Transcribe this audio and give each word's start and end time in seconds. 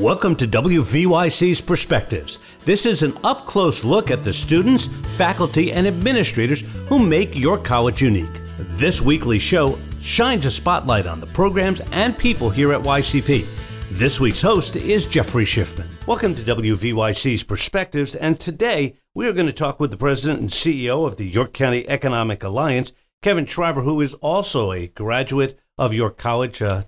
Welcome 0.00 0.34
to 0.36 0.46
WVYC's 0.46 1.60
Perspectives. 1.60 2.38
This 2.64 2.86
is 2.86 3.02
an 3.02 3.12
up 3.22 3.44
close 3.44 3.84
look 3.84 4.10
at 4.10 4.24
the 4.24 4.32
students, 4.32 4.86
faculty, 5.18 5.72
and 5.72 5.86
administrators 5.86 6.62
who 6.88 6.98
make 6.98 7.36
your 7.36 7.58
college 7.58 8.00
unique. 8.00 8.40
This 8.56 9.02
weekly 9.02 9.38
show 9.38 9.78
shines 10.00 10.46
a 10.46 10.50
spotlight 10.50 11.06
on 11.06 11.20
the 11.20 11.26
programs 11.26 11.82
and 11.92 12.16
people 12.16 12.48
here 12.48 12.72
at 12.72 12.80
YCP. 12.80 13.44
This 13.90 14.18
week's 14.18 14.40
host 14.40 14.74
is 14.74 15.06
Jeffrey 15.06 15.44
Schiffman. 15.44 15.86
Welcome 16.06 16.34
to 16.34 16.42
WVYC's 16.42 17.42
Perspectives, 17.42 18.14
and 18.14 18.40
today 18.40 18.96
we 19.14 19.26
are 19.26 19.34
going 19.34 19.48
to 19.48 19.52
talk 19.52 19.78
with 19.78 19.90
the 19.90 19.98
president 19.98 20.40
and 20.40 20.48
CEO 20.48 21.06
of 21.06 21.18
the 21.18 21.28
York 21.28 21.52
County 21.52 21.86
Economic 21.86 22.42
Alliance, 22.42 22.94
Kevin 23.20 23.44
Schreiber, 23.44 23.82
who 23.82 24.00
is 24.00 24.14
also 24.14 24.72
a 24.72 24.86
graduate 24.86 25.60
of 25.76 25.92
York 25.92 26.16
College. 26.16 26.62
Uh, 26.62 26.84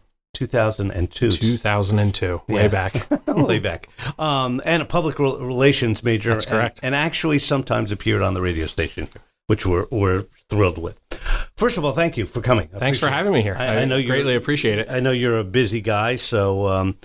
2002. 0.46 1.30
2002, 1.30 2.42
way 2.48 2.62
Yeah. 2.62 2.68
back. 2.68 3.06
way 3.26 3.58
back. 3.58 3.88
Um, 4.18 4.60
and 4.64 4.82
a 4.82 4.86
public 4.86 5.18
rel- 5.18 5.38
relations 5.38 6.02
major. 6.02 6.32
That's 6.32 6.46
correct. 6.46 6.80
And, 6.82 6.94
and 6.94 6.94
actually 6.94 7.38
sometimes 7.38 7.92
appeared 7.92 8.22
on 8.22 8.34
the 8.34 8.40
radio 8.42 8.66
station, 8.66 9.08
which 9.46 9.64
we're, 9.66 9.86
we're 9.90 10.26
thrilled 10.48 10.78
with. 10.78 10.98
First 11.56 11.78
of 11.78 11.84
all, 11.84 11.92
thank 11.92 12.16
you 12.16 12.26
for 12.26 12.40
coming. 12.40 12.68
I 12.74 12.78
Thanks 12.78 12.98
for 12.98 13.08
having 13.08 13.32
me 13.32 13.42
here. 13.42 13.56
I- 13.58 13.78
I 13.78 13.84
know 13.84 13.96
you're- 13.96 14.08
greatly 14.16 14.34
appreciate 14.34 14.78
it. 14.78 14.88
I 14.90 15.00
know 15.00 15.12
you're 15.12 15.38
a 15.38 15.44
busy 15.44 15.80
guy, 15.80 16.16
so 16.16 16.66
um, 16.66 16.96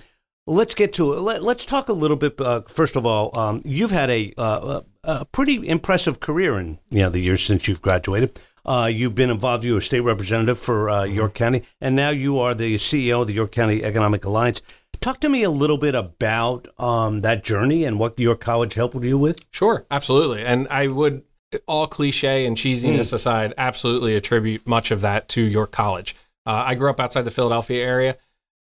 let's 0.46 0.74
get 0.74 0.92
to 0.94 1.12
it. 1.14 1.20
Let, 1.20 1.42
let's 1.42 1.64
talk 1.64 1.88
a 1.88 1.92
little 1.92 2.16
bit. 2.16 2.40
Uh, 2.40 2.62
first 2.62 2.96
of 2.96 3.06
all, 3.06 3.36
um, 3.38 3.62
you've 3.64 3.90
had 3.92 4.10
a, 4.10 4.32
uh, 4.36 4.80
a 5.04 5.24
pretty 5.26 5.66
impressive 5.68 6.20
career 6.20 6.58
in 6.58 6.78
you 6.90 7.00
know 7.00 7.10
the 7.10 7.20
years 7.20 7.42
since 7.42 7.68
you've 7.68 7.82
graduated. 7.82 8.40
Uh, 8.68 8.84
you've 8.84 9.14
been 9.14 9.30
involved. 9.30 9.64
You 9.64 9.72
were 9.72 9.80
state 9.80 10.00
representative 10.00 10.58
for 10.58 10.90
uh, 10.90 11.04
York 11.04 11.32
County, 11.32 11.62
and 11.80 11.96
now 11.96 12.10
you 12.10 12.38
are 12.38 12.52
the 12.52 12.74
CEO 12.74 13.22
of 13.22 13.26
the 13.26 13.32
York 13.32 13.50
County 13.50 13.82
Economic 13.82 14.26
Alliance. 14.26 14.60
Talk 15.00 15.20
to 15.20 15.30
me 15.30 15.42
a 15.42 15.48
little 15.48 15.78
bit 15.78 15.94
about 15.94 16.68
um, 16.78 17.22
that 17.22 17.42
journey 17.42 17.84
and 17.84 17.98
what 17.98 18.18
your 18.18 18.36
college 18.36 18.74
helped 18.74 19.02
you 19.02 19.16
with. 19.16 19.46
Sure, 19.50 19.86
absolutely. 19.90 20.44
And 20.44 20.68
I 20.68 20.88
would, 20.88 21.22
all 21.66 21.86
cliche 21.86 22.44
and 22.44 22.58
cheesiness 22.58 23.10
aside, 23.10 23.54
absolutely 23.56 24.14
attribute 24.14 24.66
much 24.66 24.90
of 24.90 25.00
that 25.00 25.30
to 25.30 25.40
York 25.40 25.72
College. 25.72 26.14
Uh, 26.44 26.64
I 26.66 26.74
grew 26.74 26.90
up 26.90 27.00
outside 27.00 27.22
the 27.22 27.30
Philadelphia 27.30 27.82
area, 27.82 28.18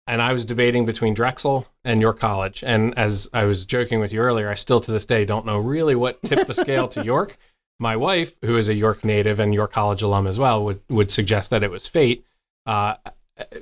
and 0.07 0.19
I 0.19 0.33
was 0.33 0.45
debating 0.45 0.83
between 0.83 1.13
Drexel 1.13 1.67
and 1.85 2.01
York 2.01 2.19
College. 2.19 2.63
And 2.63 2.97
as 2.97 3.29
I 3.35 3.43
was 3.43 3.65
joking 3.65 3.99
with 3.99 4.13
you 4.13 4.21
earlier, 4.21 4.49
I 4.49 4.55
still 4.55 4.79
to 4.79 4.91
this 4.91 5.05
day 5.05 5.25
don't 5.25 5.45
know 5.45 5.59
really 5.59 5.93
what 5.93 6.23
tipped 6.23 6.47
the 6.47 6.55
scale 6.55 6.87
to 6.87 7.03
York. 7.05 7.37
My 7.81 7.95
wife, 7.95 8.35
who 8.43 8.57
is 8.57 8.69
a 8.69 8.75
York 8.75 9.03
native 9.03 9.39
and 9.39 9.55
York 9.55 9.73
College 9.73 10.03
alum 10.03 10.27
as 10.27 10.37
well, 10.37 10.63
would, 10.63 10.81
would 10.87 11.09
suggest 11.09 11.49
that 11.49 11.63
it 11.63 11.71
was 11.71 11.87
fate. 11.87 12.23
Uh, 12.67 12.93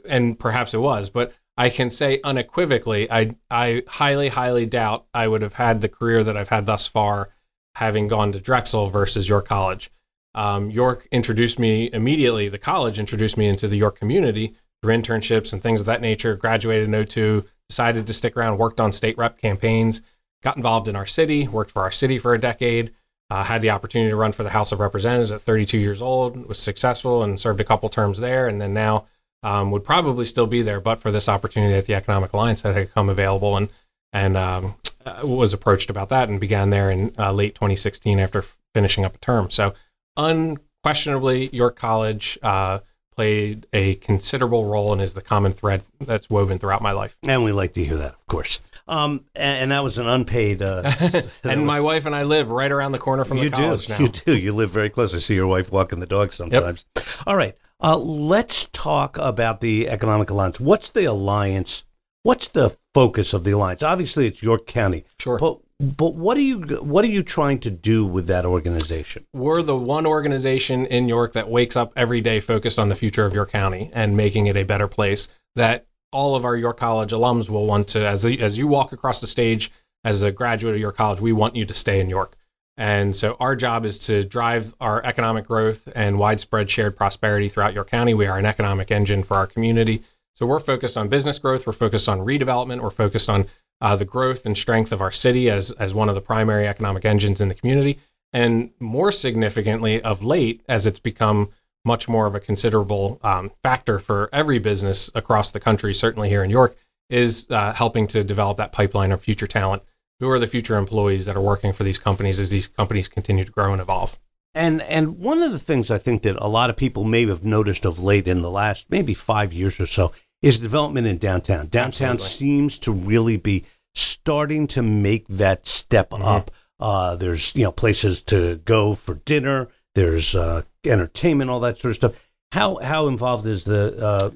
and 0.10 0.38
perhaps 0.38 0.74
it 0.74 0.80
was, 0.80 1.10
but 1.10 1.34
I 1.58 1.70
can 1.70 1.90
say 1.90 2.20
unequivocally, 2.24 3.10
I 3.10 3.36
I 3.50 3.84
highly, 3.88 4.28
highly 4.28 4.66
doubt 4.66 5.06
I 5.14 5.30
would 5.30 5.42
have 5.42 5.54
had 5.54 5.80
the 5.80 5.88
career 5.88 6.22
that 6.26 6.36
I've 6.36 6.50
had 6.50 6.66
thus 6.66 6.86
far, 6.86 7.30
having 7.76 8.10
gone 8.10 8.34
to 8.34 8.42
Drexel 8.42 8.90
versus 8.90 9.30
York 9.30 9.48
College. 9.48 9.90
Um, 10.36 10.70
York 10.70 11.08
introduced 11.14 11.58
me 11.58 11.90
immediately. 11.94 12.50
The 12.50 12.58
college 12.58 13.00
introduced 13.00 13.38
me 13.38 13.48
into 13.48 13.70
the 13.70 13.78
York 13.78 13.98
community 13.98 14.56
through 14.82 14.98
internships 14.98 15.54
and 15.54 15.64
things 15.64 15.80
of 15.80 15.86
that 15.86 16.02
nature. 16.02 16.36
Graduated 16.36 16.94
in 16.94 17.06
02, 17.06 17.46
decided 17.70 18.06
to 18.06 18.14
stick 18.14 18.36
around, 18.36 18.58
worked 18.58 18.82
on 18.82 18.92
state 18.92 19.18
rep 19.18 19.38
campaigns, 19.38 20.02
got 20.44 20.58
involved 20.58 20.90
in 20.90 20.96
our 20.98 21.06
city, 21.06 21.48
worked 21.48 21.72
for 21.72 21.84
our 21.84 21.92
city 21.92 22.18
for 22.18 22.34
a 22.34 22.40
decade. 22.40 22.94
Uh, 23.30 23.44
had 23.44 23.62
the 23.62 23.70
opportunity 23.70 24.10
to 24.10 24.16
run 24.16 24.32
for 24.32 24.42
the 24.42 24.50
House 24.50 24.72
of 24.72 24.80
Representatives 24.80 25.32
at 25.32 25.42
32 25.42 25.78
years 25.78 26.02
old, 26.02 26.48
was 26.48 26.58
successful 26.58 27.22
and 27.22 27.40
served 27.40 27.62
a 27.62 27.64
couple 27.64 27.88
terms 27.88 28.20
there, 28.20 28.48
and 28.48 28.60
then 28.60 28.74
now 28.74 29.06
um, 29.44 29.70
would 29.72 29.84
probably 29.84 30.26
still 30.26 30.48
be 30.48 30.62
there, 30.62 30.82
but 30.82 31.00
for 31.00 31.12
this 31.12 31.30
opportunity 31.30 31.76
at 31.76 31.86
the 31.86 31.94
Economic 31.94 32.34
Alliance 32.34 32.64
that 32.64 32.76
had 32.76 32.94
come 32.94 33.08
available, 33.08 33.56
and 33.56 33.70
and 34.12 34.36
um, 34.36 34.76
uh, 35.06 35.22
was 35.24 35.54
approached 35.54 35.90
about 35.90 36.10
that, 36.10 36.28
and 36.28 36.40
began 36.40 36.72
there 36.72 36.90
in 36.90 37.14
uh, 37.20 37.32
late 37.32 37.56
2016 37.56 38.20
after 38.20 38.44
finishing 38.74 39.06
up 39.06 39.16
a 39.16 39.20
term. 39.20 39.52
So 39.52 39.74
unquestionably, 40.18 41.50
York 41.54 41.76
College 41.76 42.40
uh, 42.42 42.80
played 43.16 43.68
a 43.74 43.96
considerable 43.96 44.66
role 44.66 44.94
and 44.94 45.02
is 45.02 45.14
the 45.14 45.22
common 45.22 45.52
thread 45.52 45.82
that's 46.00 46.30
woven 46.30 46.58
throughout 46.58 46.82
my 46.82 46.92
life. 46.92 47.18
And 47.28 47.44
we 47.44 47.52
like 47.52 47.74
to 47.74 47.84
hear 47.84 47.98
that, 47.98 48.14
of 48.14 48.28
course. 48.28 48.62
Um, 48.90 49.26
and, 49.36 49.58
and 49.64 49.72
that 49.72 49.84
was 49.84 49.98
an 50.00 50.08
unpaid. 50.08 50.62
Uh, 50.62 50.82
and 51.44 51.62
was- 51.62 51.68
my 51.68 51.80
wife 51.80 52.06
and 52.06 52.16
I 52.16 52.24
live 52.24 52.50
right 52.50 52.72
around 52.72 52.92
the 52.92 53.00
corner 53.00 53.24
from 53.24 53.38
you 53.38 53.50
the 53.50 53.56
college 53.56 53.88
do. 53.88 53.94
now. 53.94 54.00
You 54.00 54.08
do. 54.10 54.36
You 54.36 54.54
live 54.54 54.72
very 54.72 54.90
close. 54.90 55.14
I 55.14 55.20
see 55.20 55.36
your 55.36 55.48
wife 55.48 55.72
walking 55.72 56.00
the 56.00 56.08
dog 56.08 56.34
sometimes. 56.34 56.86
All 57.28 57.36
right. 57.36 57.56
Uh, 57.82 57.98
let's 57.98 58.68
talk 58.74 59.18
about 59.18 59.62
the 59.62 59.88
Economic 59.88 60.30
Alliance. 60.30 60.60
What's 60.60 60.90
the 60.90 61.06
alliance? 61.06 61.86
What's 62.24 62.50
the 62.50 62.76
focus 62.94 63.34
of 63.34 63.44
the 63.46 63.52
alliance? 63.52 63.84
Obviously, 63.84 64.28
it's 64.28 64.44
York 64.44 64.66
County. 64.68 65.06
Sure. 65.20 65.38
But 65.38 65.60
but 65.80 66.16
what 66.16 66.36
are 66.36 66.42
you 66.42 66.60
what 66.82 67.06
are 67.06 67.10
you 67.10 67.24
trying 67.24 67.60
to 67.60 67.72
do 67.72 68.06
with 68.06 68.28
that 68.28 68.46
organization? 68.46 69.26
we're 69.34 69.62
the 69.62 69.78
one 69.78 70.06
organization 70.06 70.86
in 70.88 71.08
York 71.08 71.32
that 71.34 71.48
wakes 71.48 71.78
up 71.78 71.94
every 71.96 72.20
day 72.20 72.42
focused 72.42 72.78
on 72.78 72.90
the 72.90 72.96
future 72.96 73.26
of 73.26 73.34
York 73.34 73.52
County 73.52 73.90
and 73.94 74.18
making 74.18 74.48
it 74.48 74.58
a 74.58 74.64
better 74.64 74.90
place 74.90 75.30
that 75.56 75.86
all 76.12 76.36
of 76.36 76.46
our 76.46 76.56
York 76.56 76.78
College 76.78 77.12
alums 77.12 77.50
will 77.50 77.66
want 77.66 77.88
to 77.90 78.08
as 78.08 78.26
as 78.26 78.58
you 78.58 78.68
walk 78.68 78.92
across 78.92 79.22
the 79.22 79.28
stage 79.28 79.72
as 80.04 80.24
a 80.24 80.32
graduate 80.32 80.76
of 80.76 80.82
York 80.82 80.98
College 80.98 81.20
we 81.20 81.34
want 81.34 81.56
you 81.56 81.66
to 81.66 81.74
stay 81.74 82.00
in 82.00 82.10
York. 82.10 82.36
And 82.78 83.16
so 83.16 83.36
our 83.42 83.56
job 83.58 83.86
is 83.86 84.00
to 84.00 84.24
drive 84.24 84.74
our 84.80 85.04
economic 85.06 85.46
growth 85.46 85.90
and 85.96 86.18
widespread 86.18 86.72
shared 86.72 86.96
prosperity 86.96 87.50
throughout 87.50 87.74
York 87.74 87.90
County. 87.90 88.14
We 88.14 88.26
are 88.26 88.38
an 88.38 88.46
economic 88.46 88.90
engine 88.90 89.24
for 89.24 89.36
our 89.36 89.48
community. 89.48 90.04
So 90.34 90.46
we're 90.46 90.60
focused 90.60 90.96
on 90.96 91.10
business 91.10 91.38
growth, 91.38 91.68
we're 91.68 91.74
focused 91.74 92.08
on 92.08 92.20
redevelopment, 92.20 92.82
we're 92.82 92.92
focused 92.92 93.30
on 93.30 93.48
uh, 93.82 93.98
the 93.98 94.06
growth 94.06 94.46
and 94.46 94.58
strength 94.58 94.94
of 94.94 95.02
our 95.02 95.12
city 95.12 95.50
as 95.50 95.72
as 95.72 95.94
one 95.94 96.10
of 96.10 96.16
the 96.16 96.22
primary 96.22 96.68
economic 96.68 97.06
engines 97.06 97.42
in 97.42 97.50
the 97.50 97.56
community 97.56 98.00
and 98.32 98.72
more 98.80 99.12
significantly 99.12 100.02
of 100.02 100.24
late 100.24 100.62
as 100.68 100.86
it's 100.86 101.00
become 101.00 101.50
much 101.86 102.08
more 102.08 102.26
of 102.28 102.36
a 102.36 102.40
considerable 102.40 103.20
um, 103.24 103.52
factor 103.64 104.00
for 104.00 104.30
every 104.34 104.60
business 104.60 105.10
across 105.16 105.52
the 105.52 105.60
country 105.60 105.94
certainly 105.94 106.30
here 106.30 106.44
in 106.44 106.50
york 106.50 106.76
is 107.10 107.48
uh, 107.50 107.74
helping 107.74 108.06
to 108.08 108.24
develop 108.24 108.58
that 108.58 108.72
pipeline 108.72 109.12
of 109.12 109.22
future 109.22 109.48
talent 109.48 109.82
who 110.20 110.30
are 110.30 110.40
the 110.40 110.48
future 110.48 110.78
employees 110.78 111.26
that 111.26 111.36
are 111.38 111.42
working 111.42 111.72
for 111.74 111.84
these 111.84 111.98
companies 112.00 112.40
as 112.40 112.50
these 112.50 112.68
companies 112.68 113.08
continue 113.08 113.46
to 113.46 113.52
grow 113.52 113.72
and 113.72 113.82
evolve 113.82 114.20
And 114.54 114.82
and 114.82 115.20
one 115.20 115.42
of 115.42 115.52
the 115.52 115.60
things 115.60 115.90
I 115.90 115.98
think 116.00 116.24
that 116.24 116.36
a 116.38 116.48
lot 116.48 116.70
of 116.70 116.76
people 116.76 117.04
may 117.04 117.26
have 117.28 117.44
noticed 117.44 117.86
of 117.86 118.00
late 118.00 118.28
in 118.28 118.42
the 118.42 118.50
last 118.52 118.88
maybe 118.90 119.14
five 119.14 119.54
years 119.54 119.80
or 119.80 119.86
so 119.86 120.12
is 120.42 120.58
development 120.58 121.06
in 121.08 121.18
downtown. 121.18 121.68
Downtown 121.68 122.16
Absolutely. 122.16 122.38
seems 122.48 122.80
to 122.80 122.92
really 122.92 123.38
be 123.38 123.66
starting 123.96 124.68
to 124.68 124.82
make 124.82 125.28
that 125.28 125.66
step 125.66 126.10
Mm-hmm. 126.12 126.24
up. 126.24 126.52
Uh, 126.80 127.16
there's 127.16 127.56
you 127.56 127.64
know 127.64 127.72
places 127.72 128.24
to 128.24 128.58
go 128.66 128.96
for 128.96 129.16
dinner. 129.26 129.68
There's 129.96 130.36
uh, 130.36 130.62
entertainment, 130.86 131.50
all 131.50 131.60
that 131.62 131.78
sort 131.78 131.92
of 131.92 131.96
stuff. 131.96 132.30
How 132.52 132.78
how 132.78 133.08
involved 133.08 133.46
is 133.46 133.64
the 133.64 133.96
uh, 134.02 134.30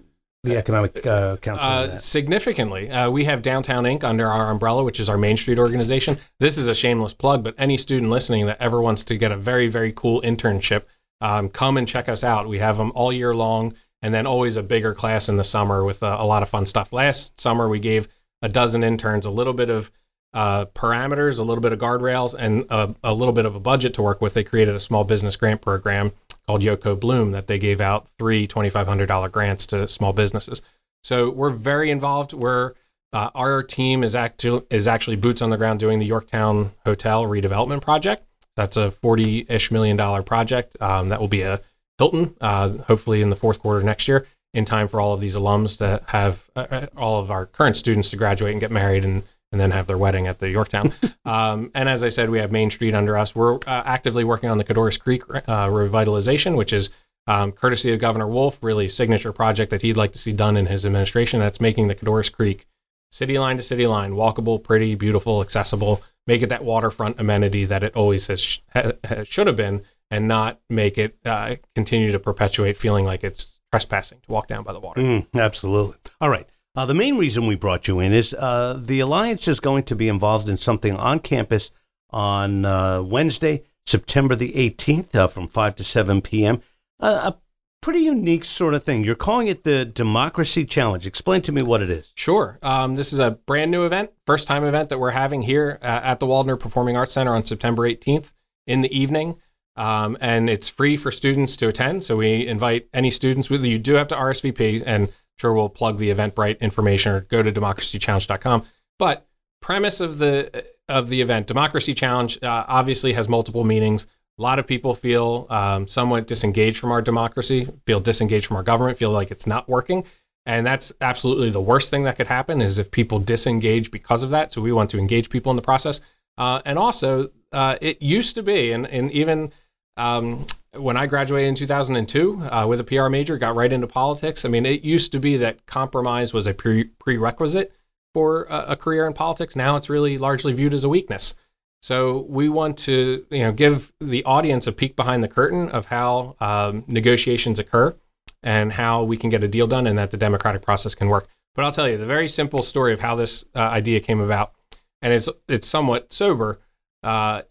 the 0.44 0.58
economic 0.58 1.06
uh, 1.06 1.38
council 1.38 1.68
Uh, 1.68 1.98
significantly. 1.98 2.90
Uh, 2.90 3.09
we 3.09 3.26
have 3.26 3.42
Downtown 3.42 3.86
Inc. 3.86 4.04
under 4.04 4.28
our 4.28 4.52
umbrella, 4.52 4.84
which 4.84 5.00
is 5.00 5.08
our 5.08 5.18
Main 5.18 5.38
Street 5.38 5.58
organization. 5.58 6.18
This 6.40 6.58
is 6.58 6.68
a 6.68 6.76
shameless 6.76 7.14
plug, 7.14 7.44
but 7.44 7.56
any 7.58 7.78
student 7.78 8.12
listening 8.12 8.46
that 8.48 8.62
ever 8.62 8.81
wants 8.81 9.04
to 9.06 9.18
get 9.18 9.31
a 9.31 9.38
very, 9.38 9.68
very 9.68 9.94
cool 9.94 10.22
internship, 10.22 10.84
um, 11.22 11.50
come 11.50 11.78
and 11.78 11.88
check 11.88 12.09
us 12.09 12.24
out. 12.24 12.48
We 12.48 12.60
have 12.60 12.78
them 12.78 12.92
all 12.94 13.14
year 13.14 13.34
long, 13.34 13.74
and 14.02 14.14
then 14.14 14.28
always 14.28 14.58
a 14.58 14.64
bigger 14.64 14.94
class 14.94 15.30
in 15.30 15.38
the 15.38 15.46
summer 15.46 15.84
with 15.86 16.04
uh, 16.04 16.18
a 16.20 16.25
lot 16.25 16.44
of 16.44 16.50
fun 16.50 16.66
stuff. 16.66 16.92
Last 16.92 17.40
summer, 17.40 17.70
we 17.70 17.80
gave 17.80 18.10
a 18.42 18.50
dozen 18.50 18.84
interns 18.84 19.25
a 19.25 19.31
little 19.31 19.54
bit 19.54 19.70
of 19.70 19.92
uh, 20.34 20.66
parameters, 20.66 21.40
a 21.40 21.44
little 21.44 21.62
bit 21.62 21.72
of 21.72 21.80
guardrails, 21.80 22.36
and 22.38 22.66
a, 22.70 22.94
a 23.02 23.14
little 23.14 23.34
bit 23.34 23.46
of 23.46 23.56
a 23.56 23.62
budget 23.62 23.94
to 23.94 24.02
work 24.02 24.20
with. 24.20 24.34
They 24.34 24.44
created 24.44 24.75
a 24.75 24.80
small 24.81 25.06
business 25.06 25.38
grant 25.38 25.62
program 25.62 26.12
called 26.48 26.62
Yoko 26.62 27.00
Bloom 27.00 27.31
that 27.31 27.48
they 27.48 27.59
gave 27.59 27.81
out 27.81 28.09
three 28.18 28.48
$2,500 28.48 29.31
grants 29.31 29.66
to 29.68 29.88
small 29.88 30.14
businesses. 30.14 30.62
So 31.04 31.30
we're 31.30 31.50
very 31.50 31.92
involved. 31.92 32.34
We're 32.34 32.74
uh, 33.12 33.30
our 33.36 33.62
team 33.62 34.04
is 34.04 34.16
actually 34.16 34.66
is 34.72 34.88
actually 34.88 35.18
boots 35.18 35.42
on 35.42 35.51
the 35.51 35.57
ground 35.57 35.80
doing 35.80 36.00
the 36.00 36.06
Yorktown 36.06 36.72
Hotel 36.84 37.24
redevelopment 37.25 37.81
project. 37.81 38.25
That's 38.56 38.75
a 38.75 38.90
forty-ish 38.90 39.72
million 39.72 39.98
dollar 39.98 40.24
project 40.24 40.75
um, 40.81 41.10
that 41.10 41.19
will 41.19 41.28
be 41.28 41.44
a 41.44 41.62
Hilton, 42.00 42.36
uh, 42.42 42.69
hopefully 42.69 43.22
in 43.22 43.30
the 43.30 43.36
fourth 43.36 43.60
quarter 43.60 43.86
next 43.86 44.07
year, 44.07 44.25
in 44.54 44.66
time 44.66 44.88
for 44.88 45.00
all 45.00 45.13
of 45.13 45.22
these 45.22 45.36
alums 45.36 45.78
to 45.78 46.01
have 46.07 46.50
uh, 46.56 46.66
uh, 46.72 46.88
all 46.98 47.22
of 47.22 47.30
our 47.30 47.46
current 47.46 47.78
students 47.78 48.10
to 48.10 48.18
graduate 48.18 48.51
and 48.51 48.60
get 48.60 48.72
married 48.72 49.06
and 49.06 49.24
and 49.53 49.61
then 49.61 49.71
have 49.71 49.85
their 49.85 49.97
wedding 49.97 50.25
at 50.27 50.39
the 50.39 50.50
Yorktown. 50.50 50.94
um, 51.25 51.71
and 51.75 51.88
as 51.88 52.03
I 52.03 52.09
said, 52.09 52.31
we 52.31 52.39
have 52.39 52.51
Main 52.51 52.71
Street 52.71 52.95
under 52.95 53.17
us. 53.17 53.35
We're 53.35 53.55
uh, 53.55 53.59
actively 53.67 54.23
working 54.23 54.50
on 54.50 54.57
the 54.57 54.63
Codorus 54.63 55.00
Creek 55.00 55.23
uh, 55.29 55.67
revitalization, 55.67 56.57
which 56.57 56.73
is 56.73 56.89
um, 57.27 57.51
courtesy 57.51 57.94
of 57.94 58.00
Governor 58.00 58.27
Wolf, 58.27 58.61
really 58.63 58.89
signature 58.89 59.31
project 59.31 59.69
that 59.69 59.83
he'd 59.83 59.95
like 59.95 60.11
to 60.13 60.17
see 60.17 60.33
done 60.33 60.57
in 60.57 60.65
his 60.65 60.85
administration. 60.85 61.39
That's 61.39 61.61
making 61.61 61.88
the 61.88 61.95
Codorus 61.95 62.31
Creek 62.31 62.67
city 63.11 63.38
line 63.38 63.57
to 63.57 63.63
city 63.63 63.85
line, 63.85 64.13
walkable, 64.13 64.61
pretty, 64.61 64.95
beautiful, 64.95 65.41
accessible. 65.41 66.01
Make 66.25 66.41
it 66.41 66.50
that 66.50 66.63
waterfront 66.63 67.19
amenity 67.19 67.63
that 67.65 67.83
it 67.83 67.95
always 67.95 68.27
has, 68.27 68.59
ha, 68.73 68.94
should 69.23 69.45
have 69.45 69.55
been, 69.55 69.83
and 70.09 70.27
not 70.27 70.59
make 70.67 70.97
it 70.97 71.15
uh, 71.25 71.57
continue 71.75 72.11
to 72.11 72.19
perpetuate 72.19 72.75
feeling 72.75 73.05
like 73.05 73.23
it's 73.23 73.61
trespassing 73.71 74.19
to 74.21 74.31
walk 74.31 74.47
down 74.47 74.63
by 74.63 74.73
the 74.73 74.79
water. 74.79 75.00
Mm, 75.00 75.27
absolutely. 75.35 75.97
All 76.19 76.29
right. 76.29 76.47
Uh, 76.75 76.88
the 76.88 76.94
main 76.94 77.18
reason 77.18 77.46
we 77.46 77.56
brought 77.56 77.88
you 77.88 78.00
in 78.00 78.12
is 78.12 78.34
uh, 78.34 78.80
the 78.81 79.00
Alliance 79.00 79.48
is 79.48 79.60
going 79.60 79.84
to 79.84 79.96
be 79.96 80.08
involved 80.08 80.50
in 80.50 80.58
something 80.58 80.96
on 80.96 81.20
campus 81.20 81.70
on 82.10 82.66
uh, 82.66 83.02
Wednesday, 83.04 83.64
September 83.86 84.36
the 84.36 84.54
18th, 84.54 85.14
uh, 85.14 85.28
from 85.28 85.48
5 85.48 85.75
to 85.75 85.84
7 85.84 86.22
p.m. 86.22 86.62
a 87.00 87.36
pretty 87.84 88.00
unique 88.00 88.44
sort 88.44 88.74
of 88.74 88.84
thing. 88.84 89.04
You're 89.04 89.14
calling 89.14 89.48
it 89.48 89.64
the 89.64 89.86
Democracy 89.86 90.66
Challenge. 90.66 91.06
Explain 91.06 91.44
to 91.44 91.52
me 91.52 91.62
what 91.62 91.84
it 91.84 91.92
is. 91.92 92.12
Sure. 92.16 92.58
Um, 92.64 92.96
this 92.96 93.14
is 93.14 93.20
a 93.20 93.31
brand 93.31 93.70
new 93.70 93.86
event, 93.86 94.12
first 94.25 94.48
time 94.48 94.64
event 94.64 94.90
that 94.90 95.00
we're 95.00 95.12
having 95.12 95.44
here 95.44 95.78
uh, 95.81 96.00
at 96.02 96.20
the 96.20 96.25
Waldner 96.25 96.60
Performing 96.60 96.98
Arts 96.98 97.14
Center 97.14 97.36
on 97.36 97.44
September 97.46 97.84
18th 97.84 98.34
in 98.66 98.81
the 98.81 98.98
evening. 98.98 99.36
Um, 99.75 100.18
and 100.22 100.50
it's 100.50 100.70
free 100.70 100.96
for 100.96 101.12
students 101.12 101.56
to 101.58 101.68
attend. 101.68 102.04
So 102.04 102.18
we 102.18 102.48
invite 102.48 102.88
any 102.94 103.12
students 103.12 103.50
with 103.50 103.66
you 103.66 103.78
do 103.78 103.94
have 103.94 104.08
to 104.10 104.16
RSVP 104.16 104.84
and 104.86 105.12
sure 105.38 105.53
we'll 105.53 105.69
plug 105.69 105.97
the 105.97 106.09
Eventbrite 106.09 106.59
information 106.59 107.12
or 107.12 107.21
go 107.21 107.41
to 107.41 107.51
democracychallenge.com. 107.51 108.65
But 109.00 109.27
premise 109.62 110.00
of 110.00 110.19
the 110.19 110.65
of 110.89 111.09
the 111.09 111.21
event, 111.21 111.47
Democracy 111.47 111.94
Challenge, 111.94 112.41
uh, 112.44 112.65
obviously 112.68 113.13
has 113.13 113.30
multiple 113.30 113.63
meanings. 113.63 114.06
A 114.38 114.41
lot 114.41 114.59
of 114.59 114.68
people 114.68 114.94
feel 114.94 115.47
um, 115.50 115.88
somewhat 115.88 116.27
disengaged 116.27 116.77
from 116.77 116.91
our 116.91 117.01
democracy, 117.01 117.68
feel 117.85 118.00
disengaged 118.00 118.47
from 118.47 118.57
our 118.57 118.63
government, 118.63 118.97
feel 118.97 119.12
like 119.12 119.31
it's 119.31 119.47
not 119.47 119.69
working. 119.69 120.03
And 120.45 120.65
that's 120.65 120.91
absolutely 121.00 121.51
the 121.51 121.62
worst 121.62 121.89
thing 121.89 122.03
that 122.03 122.18
could 122.18 122.27
happen 122.27 122.62
is 122.62 122.77
if 122.77 122.91
people 122.91 123.19
disengage 123.19 123.91
because 123.91 124.24
of 124.24 124.31
that. 124.31 124.51
So 124.51 124.62
we 124.62 124.74
want 124.74 124.89
to 124.89 124.97
engage 124.97 125.29
people 125.29 125.51
in 125.51 125.56
the 125.56 125.62
process. 125.62 126.01
Uh, 126.38 126.62
and 126.65 126.77
also, 126.77 127.29
uh, 127.51 127.77
it 127.79 128.01
used 128.01 128.36
to 128.36 128.44
be, 128.44 128.71
and, 128.71 128.88
and 128.88 129.12
even 129.12 129.53
um, 129.95 130.45
when 130.75 130.98
I 130.98 131.06
graduated 131.06 131.50
in 131.50 131.56
2002 131.56 132.42
uh, 132.42 132.66
with 132.68 132.80
a 132.80 132.84
PR 132.84 133.08
major, 133.10 133.38
got 133.38 133.56
right 133.56 133.72
into 133.72 133.88
politics. 133.88 134.46
I 134.46 134.50
mean, 134.50 134.66
it 134.66 134.84
used 134.84 135.12
to 135.12 135.20
be 135.20 135.38
that 135.38 135.66
compromise 135.66 136.34
was 136.34 136.48
a 136.48 136.54
pre- 136.54 136.86
prerequisite 137.00 137.74
for 138.14 138.44
a, 138.46 138.66
a 138.70 138.75
career 138.75 139.08
in 139.08 139.14
politics. 139.14 139.56
Now 139.56 139.75
it's 139.75 139.90
really 139.90 140.18
largely 140.18 140.54
viewed 140.54 140.74
as 140.74 140.84
a 140.84 140.90
weakness. 140.90 141.36
So 141.81 142.25
we 142.30 142.48
want 142.48 142.78
to, 142.80 143.25
you 143.30 143.40
know, 143.40 143.52
give 143.52 143.92
the 144.00 144.24
audience 144.24 144.68
a 144.68 144.72
peek 144.72 144.96
behind 144.96 145.22
the 145.22 145.28
curtain 145.28 145.70
of 145.70 145.88
how 145.88 146.38
um, 146.40 146.86
negotiations 146.88 147.60
occur 147.60 147.94
and 148.42 148.74
how 148.74 149.04
we 149.04 149.18
can 149.18 149.30
get 149.30 149.44
a 149.44 149.48
deal 149.48 149.68
done, 149.68 149.88
and 149.88 149.98
that 149.98 150.12
the 150.12 150.18
democratic 150.18 150.62
process 150.62 150.96
can 150.96 151.10
work. 151.10 151.28
But 151.56 151.66
I'll 151.66 151.72
tell 151.72 151.88
you 151.88 151.98
the 151.98 152.06
very 152.06 152.28
simple 152.28 152.62
story 152.62 152.94
of 152.94 153.00
how 153.00 153.16
this 153.16 153.46
uh, 153.56 153.60
idea 153.60 154.00
came 154.00 154.20
about, 154.20 154.54
and 155.02 155.14
it's 155.14 155.30
it's 155.48 155.68
somewhat 155.68 156.12
sober. 156.12 156.60
Uh, 157.03 157.41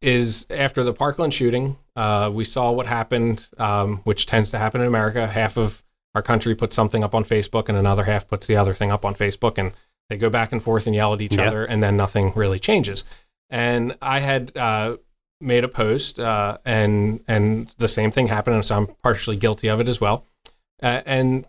is 0.00 0.46
after 0.48 0.82
the 0.82 0.92
Parkland 0.92 1.34
shooting, 1.34 1.76
uh, 1.94 2.30
we 2.32 2.44
saw 2.44 2.70
what 2.70 2.86
happened, 2.86 3.48
um, 3.58 3.98
which 4.04 4.24
tends 4.26 4.50
to 4.50 4.58
happen 4.58 4.80
in 4.80 4.86
America. 4.86 5.26
Half 5.26 5.58
of 5.58 5.84
our 6.14 6.22
country 6.22 6.54
puts 6.54 6.74
something 6.74 7.04
up 7.04 7.14
on 7.14 7.24
Facebook, 7.24 7.68
and 7.68 7.76
another 7.76 8.04
half 8.04 8.26
puts 8.26 8.46
the 8.46 8.56
other 8.56 8.72
thing 8.72 8.90
up 8.90 9.04
on 9.04 9.14
Facebook, 9.14 9.58
and 9.58 9.72
they 10.08 10.16
go 10.16 10.30
back 10.30 10.52
and 10.52 10.62
forth 10.62 10.86
and 10.86 10.94
yell 10.94 11.12
at 11.12 11.20
each 11.20 11.36
yeah. 11.36 11.48
other, 11.48 11.64
and 11.64 11.82
then 11.82 11.96
nothing 11.96 12.32
really 12.34 12.58
changes. 12.58 13.04
And 13.50 13.96
I 14.00 14.20
had 14.20 14.56
uh, 14.56 14.96
made 15.40 15.64
a 15.64 15.68
post, 15.68 16.18
uh, 16.18 16.58
and 16.64 17.22
and 17.28 17.68
the 17.78 17.88
same 17.88 18.10
thing 18.10 18.28
happened, 18.28 18.56
and 18.56 18.64
so 18.64 18.76
I'm 18.76 18.86
partially 19.02 19.36
guilty 19.36 19.68
of 19.68 19.80
it 19.80 19.88
as 19.88 20.00
well. 20.00 20.24
Uh, 20.82 21.02
and 21.04 21.46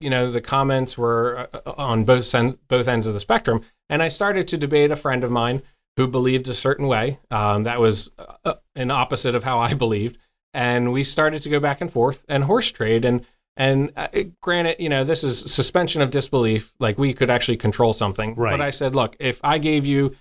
you 0.00 0.10
know, 0.10 0.30
the 0.30 0.40
comments 0.40 0.96
were 0.98 1.48
uh, 1.52 1.72
on 1.78 2.04
both 2.04 2.24
sen- 2.24 2.58
both 2.68 2.86
ends 2.86 3.06
of 3.06 3.14
the 3.14 3.20
spectrum, 3.20 3.62
and 3.88 4.02
I 4.02 4.08
started 4.08 4.46
to 4.48 4.58
debate 4.58 4.90
a 4.90 4.96
friend 4.96 5.24
of 5.24 5.30
mine 5.30 5.62
who 5.98 6.06
believed 6.06 6.48
a 6.48 6.54
certain 6.54 6.86
way. 6.86 7.18
Um, 7.28 7.64
that 7.64 7.80
was 7.80 8.08
uh, 8.44 8.54
an 8.76 8.92
opposite 8.92 9.34
of 9.34 9.42
how 9.42 9.58
I 9.58 9.74
believed. 9.74 10.16
And 10.54 10.92
we 10.92 11.02
started 11.02 11.42
to 11.42 11.48
go 11.48 11.58
back 11.58 11.80
and 11.80 11.92
forth 11.92 12.24
and 12.28 12.44
horse 12.44 12.70
trade. 12.70 13.04
And 13.04 13.26
and 13.56 13.92
uh, 13.96 14.06
granted, 14.40 14.76
you 14.78 14.88
know, 14.88 15.02
this 15.02 15.24
is 15.24 15.40
suspension 15.52 16.00
of 16.00 16.10
disbelief. 16.10 16.72
Like 16.78 16.98
we 16.98 17.14
could 17.14 17.30
actually 17.30 17.56
control 17.56 17.92
something. 17.92 18.36
Right. 18.36 18.52
But 18.52 18.60
I 18.60 18.70
said, 18.70 18.94
look, 18.94 19.16
if 19.18 19.40
I 19.42 19.58
gave 19.58 19.84
you 19.84 20.14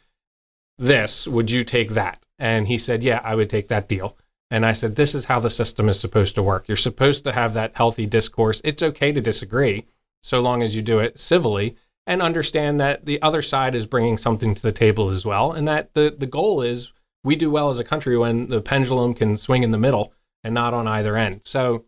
this, 0.80 1.28
would 1.28 1.52
you 1.52 1.64
take 1.64 1.92
that? 1.92 2.26
And 2.40 2.68
he 2.68 2.80
said, 2.80 3.04
yeah, 3.04 3.22
I 3.24 3.36
would 3.36 3.50
take 3.50 3.68
that 3.68 3.88
deal. 3.88 4.18
And 4.50 4.66
I 4.66 4.72
said, 4.72 4.96
this 4.96 5.14
is 5.14 5.26
how 5.26 5.40
the 5.40 5.52
system 5.52 5.90
is 5.90 6.00
supposed 6.00 6.34
to 6.36 6.44
work. 6.44 6.68
You're 6.68 6.78
supposed 6.78 7.24
to 7.26 7.34
have 7.34 7.54
that 7.54 7.74
healthy 7.76 8.08
discourse. 8.08 8.62
It's 8.64 8.82
okay 8.82 9.12
to 9.12 9.22
disagree 9.22 9.86
so 10.24 10.40
long 10.40 10.64
as 10.64 10.76
you 10.76 10.82
do 10.82 10.98
it 10.98 11.20
civilly 11.20 11.76
and 12.08 12.22
understand 12.22 12.80
that 12.80 13.06
the 13.06 13.22
other 13.22 13.42
side 13.42 13.76
is 13.76 13.86
bringing 13.86 14.18
something 14.18 14.56
to 14.56 14.62
the 14.64 14.72
table 14.72 15.10
as 15.10 15.26
well. 15.26 15.52
And 15.52 15.68
that 15.68 15.94
the, 15.94 16.16
the 16.18 16.26
goal 16.26 16.62
is 16.62 16.94
we 17.24 17.36
do 17.36 17.52
well 17.52 17.70
as 17.70 17.78
a 17.78 17.84
country 17.84 18.18
when 18.18 18.48
the 18.48 18.62
pendulum 18.62 19.14
can 19.14 19.38
swing 19.38 19.62
in 19.62 19.72
the 19.72 19.78
middle 19.78 20.14
and 20.44 20.56
not 20.56 20.74
on 20.74 20.88
either 20.88 21.18
end. 21.18 21.42
So, 21.44 21.84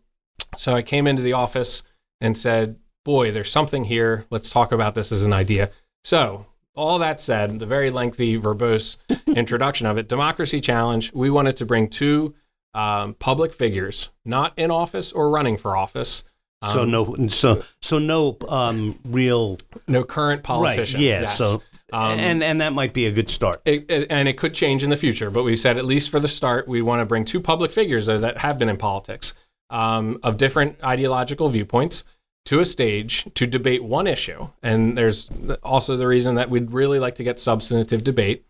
so 0.58 0.74
I 0.74 0.82
came 0.82 1.06
into 1.06 1.22
the 1.22 1.32
office 1.32 1.82
and 2.20 2.36
said, 2.36 2.76
boy, 3.02 3.32
there's 3.32 3.50
something 3.50 3.84
here. 3.84 4.26
Let's 4.28 4.50
talk 4.50 4.72
about 4.72 4.94
this 4.94 5.10
as 5.10 5.24
an 5.24 5.32
idea. 5.32 5.70
So, 6.04 6.46
all 6.74 6.98
that 6.98 7.20
said, 7.20 7.58
the 7.58 7.66
very 7.66 7.90
lengthy, 7.90 8.38
verbose 8.38 8.98
introduction 9.26 9.86
of 9.86 9.96
it, 9.96 10.08
Democracy 10.08 10.60
Challenge, 10.60 11.12
we 11.14 11.30
wanted 11.30 11.56
to 11.56 11.66
bring 11.66 11.88
two 11.88 12.34
um, 12.74 13.14
public 13.14 13.54
figures, 13.54 14.10
not 14.24 14.52
in 14.58 14.70
office 14.70 15.12
or 15.12 15.30
running 15.30 15.56
for 15.56 15.76
office, 15.76 16.24
um, 16.62 16.72
so 16.72 16.84
no, 16.84 17.28
so 17.28 17.64
so 17.80 17.98
no 17.98 18.36
um, 18.48 18.98
real, 19.04 19.58
no 19.88 20.04
current 20.04 20.42
politician. 20.42 20.98
Right, 20.98 21.06
yeah. 21.06 21.20
Yes. 21.20 21.38
So 21.38 21.62
um, 21.92 22.18
and 22.18 22.42
and 22.42 22.60
that 22.60 22.72
might 22.72 22.92
be 22.92 23.06
a 23.06 23.12
good 23.12 23.30
start. 23.30 23.62
It, 23.64 23.90
it, 23.90 24.10
and 24.10 24.28
it 24.28 24.36
could 24.36 24.54
change 24.54 24.84
in 24.84 24.90
the 24.90 24.96
future, 24.96 25.30
but 25.30 25.44
we 25.44 25.56
said 25.56 25.76
at 25.78 25.84
least 25.84 26.10
for 26.10 26.20
the 26.20 26.28
start, 26.28 26.68
we 26.68 26.82
want 26.82 27.00
to 27.00 27.06
bring 27.06 27.24
two 27.24 27.40
public 27.40 27.70
figures 27.70 28.06
though, 28.06 28.18
that 28.18 28.38
have 28.38 28.58
been 28.58 28.68
in 28.68 28.76
politics 28.76 29.34
um, 29.70 30.18
of 30.22 30.36
different 30.36 30.82
ideological 30.84 31.48
viewpoints 31.48 32.04
to 32.46 32.60
a 32.60 32.64
stage 32.64 33.26
to 33.34 33.46
debate 33.46 33.82
one 33.82 34.06
issue. 34.06 34.48
And 34.62 34.96
there's 34.96 35.28
also 35.62 35.96
the 35.96 36.06
reason 36.06 36.36
that 36.36 36.50
we'd 36.50 36.72
really 36.72 36.98
like 36.98 37.16
to 37.16 37.24
get 37.24 37.38
substantive 37.38 38.04
debate, 38.04 38.44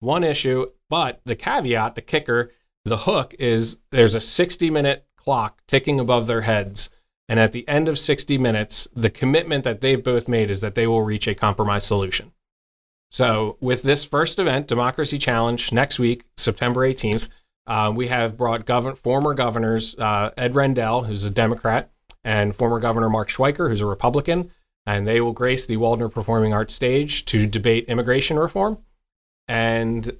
one 0.00 0.24
issue. 0.24 0.66
But 0.88 1.20
the 1.24 1.36
caveat, 1.36 1.94
the 1.94 2.02
kicker, 2.02 2.52
the 2.84 2.98
hook 2.98 3.34
is 3.38 3.78
there's 3.90 4.14
a 4.14 4.20
60 4.20 4.70
minute 4.70 5.06
clock 5.16 5.62
ticking 5.66 5.98
above 5.98 6.26
their 6.26 6.42
heads 6.42 6.90
and 7.28 7.40
at 7.40 7.52
the 7.52 7.66
end 7.68 7.88
of 7.88 7.98
60 7.98 8.36
minutes, 8.38 8.86
the 8.94 9.10
commitment 9.10 9.64
that 9.64 9.80
they've 9.80 10.02
both 10.02 10.28
made 10.28 10.50
is 10.50 10.60
that 10.60 10.74
they 10.74 10.86
will 10.86 11.02
reach 11.02 11.26
a 11.26 11.34
compromise 11.34 11.84
solution. 11.84 12.32
So, 13.10 13.56
with 13.60 13.82
this 13.82 14.04
first 14.04 14.38
event, 14.38 14.66
Democracy 14.66 15.18
Challenge, 15.18 15.72
next 15.72 15.98
week, 15.98 16.24
September 16.36 16.80
18th, 16.80 17.28
uh, 17.66 17.92
we 17.94 18.08
have 18.08 18.36
brought 18.36 18.66
former 18.98 19.34
governors 19.34 19.94
uh, 19.98 20.30
Ed 20.36 20.54
Rendell, 20.54 21.04
who's 21.04 21.24
a 21.24 21.30
Democrat, 21.30 21.90
and 22.24 22.54
former 22.54 22.80
Governor 22.80 23.08
Mark 23.08 23.28
Schweiker, 23.28 23.68
who's 23.68 23.80
a 23.80 23.86
Republican, 23.86 24.50
and 24.86 25.06
they 25.06 25.20
will 25.20 25.32
grace 25.32 25.66
the 25.66 25.76
Waldner 25.76 26.12
Performing 26.12 26.52
Arts 26.52 26.74
stage 26.74 27.24
to 27.26 27.46
debate 27.46 27.86
immigration 27.86 28.38
reform. 28.38 28.78
And 29.46 30.16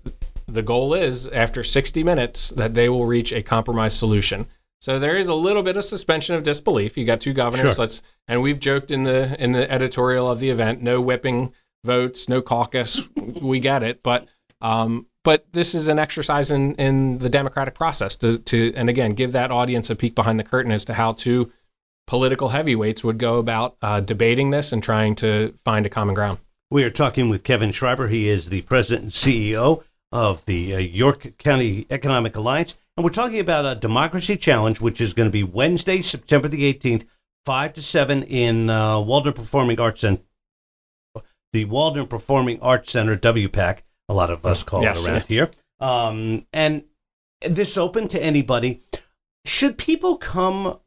the 0.46 0.62
goal 0.62 0.94
is, 0.94 1.28
after 1.28 1.62
60 1.62 2.02
minutes, 2.02 2.50
that 2.50 2.74
they 2.74 2.88
will 2.88 3.06
reach 3.06 3.32
a 3.32 3.42
compromise 3.42 3.96
solution. 3.96 4.46
So 4.84 4.98
there 4.98 5.16
is 5.16 5.28
a 5.28 5.34
little 5.34 5.62
bit 5.62 5.78
of 5.78 5.84
suspension 5.86 6.34
of 6.34 6.42
disbelief. 6.42 6.98
You 6.98 7.06
got 7.06 7.18
two 7.18 7.32
governors. 7.32 7.76
Sure. 7.76 7.84
Let's 7.84 8.02
and 8.28 8.42
we've 8.42 8.60
joked 8.60 8.90
in 8.90 9.04
the 9.04 9.34
in 9.42 9.52
the 9.52 9.70
editorial 9.72 10.30
of 10.30 10.40
the 10.40 10.50
event, 10.50 10.82
no 10.82 11.00
whipping 11.00 11.54
votes, 11.84 12.28
no 12.28 12.42
caucus. 12.42 13.08
we 13.16 13.60
get 13.60 13.82
it, 13.82 14.02
but 14.02 14.28
um, 14.60 15.06
but 15.22 15.46
this 15.54 15.74
is 15.74 15.88
an 15.88 15.98
exercise 15.98 16.50
in 16.50 16.74
in 16.74 17.16
the 17.20 17.30
democratic 17.30 17.72
process 17.72 18.14
to 18.16 18.36
to 18.40 18.74
and 18.76 18.90
again 18.90 19.14
give 19.14 19.32
that 19.32 19.50
audience 19.50 19.88
a 19.88 19.96
peek 19.96 20.14
behind 20.14 20.38
the 20.38 20.44
curtain 20.44 20.70
as 20.70 20.84
to 20.84 20.92
how 20.92 21.12
two 21.14 21.50
political 22.06 22.50
heavyweights 22.50 23.02
would 23.02 23.16
go 23.16 23.38
about 23.38 23.78
uh, 23.80 24.00
debating 24.00 24.50
this 24.50 24.70
and 24.70 24.82
trying 24.82 25.14
to 25.14 25.54
find 25.64 25.86
a 25.86 25.88
common 25.88 26.14
ground. 26.14 26.40
We 26.70 26.84
are 26.84 26.90
talking 26.90 27.30
with 27.30 27.42
Kevin 27.42 27.72
Schreiber. 27.72 28.08
He 28.08 28.28
is 28.28 28.50
the 28.50 28.60
president 28.60 29.04
and 29.04 29.12
CEO 29.12 29.82
of 30.12 30.44
the 30.44 30.74
uh, 30.74 30.78
York 30.78 31.38
County 31.38 31.86
Economic 31.88 32.36
Alliance. 32.36 32.74
And 32.96 33.02
we're 33.02 33.10
talking 33.10 33.40
about 33.40 33.66
a 33.66 33.74
democracy 33.74 34.36
challenge, 34.36 34.80
which 34.80 35.00
is 35.00 35.14
going 35.14 35.28
to 35.28 35.32
be 35.32 35.42
Wednesday, 35.42 36.00
September 36.00 36.46
the 36.46 36.72
18th, 36.72 37.04
5 37.44 37.72
to 37.74 37.82
7 37.82 38.22
in 38.22 38.70
uh, 38.70 38.96
Waldner 38.96 39.34
Performing 39.34 39.80
Arts 39.80 40.02
Center. 40.02 40.22
The 41.52 41.64
Walden 41.64 42.06
Performing 42.06 42.60
Arts 42.60 42.92
Center, 42.92 43.16
WPAC, 43.16 43.80
a 44.08 44.14
lot 44.14 44.30
of 44.30 44.44
us 44.46 44.62
call 44.62 44.82
yes, 44.82 45.04
it 45.04 45.08
around 45.08 45.16
yeah. 45.16 45.26
here. 45.26 45.50
Um, 45.80 46.46
and 46.52 46.84
this 47.42 47.76
open 47.76 48.08
to 48.08 48.22
anybody. 48.22 48.80
Should 49.44 49.76
people 49.76 50.16
come 50.16 50.78